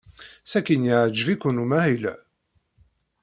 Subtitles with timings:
[0.51, 2.13] Sakkin yeɛjeb-iken umahil-a?